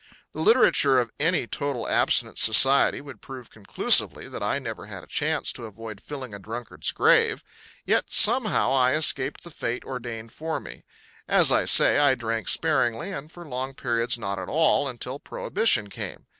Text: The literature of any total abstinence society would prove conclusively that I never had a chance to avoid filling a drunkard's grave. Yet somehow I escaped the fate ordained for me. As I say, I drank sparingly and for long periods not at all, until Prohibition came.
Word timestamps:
The 0.31 0.39
literature 0.41 0.99
of 0.99 1.11
any 1.19 1.45
total 1.45 1.87
abstinence 1.87 2.41
society 2.41 3.01
would 3.01 3.21
prove 3.21 3.51
conclusively 3.51 4.27
that 4.29 4.41
I 4.41 4.57
never 4.57 4.87
had 4.87 5.03
a 5.03 5.07
chance 5.07 5.53
to 5.53 5.67
avoid 5.67 6.01
filling 6.01 6.33
a 6.33 6.39
drunkard's 6.39 6.91
grave. 6.91 7.43
Yet 7.85 8.05
somehow 8.11 8.73
I 8.73 8.93
escaped 8.95 9.43
the 9.43 9.51
fate 9.51 9.85
ordained 9.85 10.31
for 10.31 10.59
me. 10.59 10.81
As 11.27 11.51
I 11.51 11.65
say, 11.65 11.99
I 11.99 12.15
drank 12.15 12.47
sparingly 12.47 13.11
and 13.11 13.31
for 13.31 13.47
long 13.47 13.75
periods 13.75 14.17
not 14.17 14.39
at 14.39 14.49
all, 14.49 14.87
until 14.87 15.19
Prohibition 15.19 15.87
came. 15.91 16.25